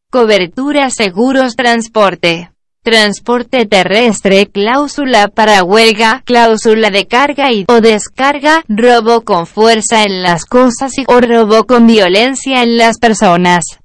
Cobertura 0.10 0.90
Seguros 0.90 1.58
Transporte. 1.58 2.55
Transporte 2.86 3.66
terrestre, 3.66 4.46
cláusula 4.46 5.28
para 5.28 5.64
huelga, 5.64 6.22
cláusula 6.24 6.92
de 6.92 7.08
carga 7.08 7.52
y 7.52 7.66
o 7.68 7.82
descarga, 7.82 8.64
robo 8.68 9.22
con 9.22 9.48
fuerza 9.48 10.04
en 10.04 10.22
las 10.22 10.46
cosas 10.46 10.96
y 11.00 11.04
o 11.08 11.20
robo 11.20 11.64
con 11.64 11.88
violencia 11.88 12.62
en 12.62 12.78
las 12.78 13.00
personas. 13.00 13.80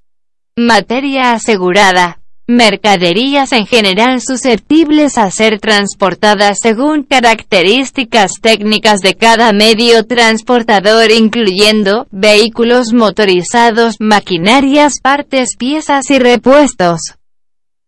Materia 0.55 1.33
asegurada. 1.33 2.19
Mercaderías 2.47 3.53
en 3.53 3.65
general 3.67 4.21
susceptibles 4.21 5.17
a 5.17 5.31
ser 5.31 5.61
transportadas 5.61 6.59
según 6.61 7.03
características 7.03 8.33
técnicas 8.43 9.01
de 9.01 9.15
cada 9.15 9.55
medio 9.55 10.05
transportador 10.05 11.11
incluyendo 11.11 12.07
vehículos 12.11 12.93
motorizados, 12.93 13.97
maquinarias, 13.99 15.01
partes, 15.01 15.57
piezas 15.57 16.11
y 16.11 16.19
repuestos 16.19 17.15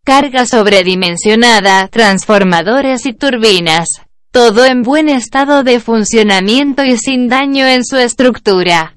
carga 0.04 0.46
sobredimensionada, 0.46 1.86
transformadores 1.86 3.06
y 3.06 3.12
turbinas. 3.12 3.88
Todo 4.32 4.64
en 4.64 4.82
buen 4.82 5.08
estado 5.08 5.62
de 5.62 5.78
funcionamiento 5.78 6.84
y 6.84 6.96
sin 6.98 7.28
daño 7.28 7.66
en 7.66 7.84
su 7.84 7.98
estructura. 7.98 8.96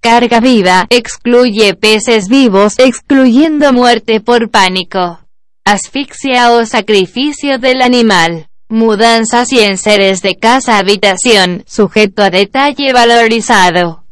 Carga 0.00 0.38
viva, 0.38 0.86
excluye 0.90 1.74
peces 1.74 2.28
vivos, 2.28 2.78
excluyendo 2.78 3.72
muerte 3.72 4.20
por 4.20 4.50
pánico. 4.50 5.20
Asfixia 5.64 6.52
o 6.52 6.64
sacrificio 6.64 7.58
del 7.58 7.82
animal. 7.82 8.46
Mudanzas 8.68 9.52
y 9.52 9.60
enseres 9.60 10.22
de 10.22 10.36
casa-habitación, 10.36 11.64
sujeto 11.66 12.22
a 12.22 12.30
detalle 12.30 12.92
valorizado 12.92 14.05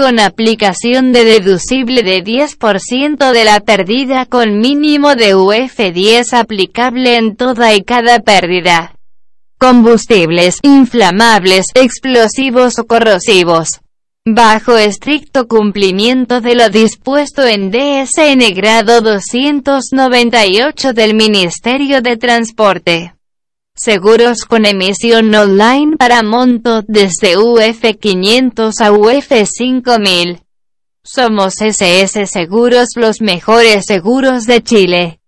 con 0.00 0.18
aplicación 0.18 1.12
de 1.12 1.24
deducible 1.24 2.02
de 2.02 2.24
10% 2.24 3.32
de 3.32 3.44
la 3.44 3.60
pérdida 3.60 4.24
con 4.24 4.58
mínimo 4.58 5.14
de 5.14 5.36
UF10 5.36 6.32
aplicable 6.32 7.18
en 7.18 7.36
toda 7.36 7.74
y 7.74 7.82
cada 7.82 8.20
pérdida. 8.20 8.94
Combustibles, 9.58 10.56
inflamables, 10.62 11.66
explosivos 11.74 12.78
o 12.78 12.86
corrosivos. 12.86 13.68
Bajo 14.24 14.78
estricto 14.78 15.46
cumplimiento 15.46 16.40
de 16.40 16.54
lo 16.54 16.70
dispuesto 16.70 17.46
en 17.46 17.70
DSN 17.70 18.54
grado 18.54 19.02
298 19.02 20.94
del 20.94 21.12
Ministerio 21.12 22.00
de 22.00 22.16
Transporte. 22.16 23.12
Seguros 23.82 24.44
con 24.44 24.66
emisión 24.66 25.34
online 25.34 25.96
para 25.96 26.22
monto 26.22 26.82
desde 26.86 27.38
UF 27.38 27.82
500 27.98 28.78
a 28.78 28.92
UF 28.92 29.32
5000. 29.42 30.42
Somos 31.02 31.62
SS 31.62 32.26
Seguros 32.26 32.88
los 32.96 33.22
mejores 33.22 33.86
seguros 33.86 34.44
de 34.44 34.62
Chile. 34.62 35.19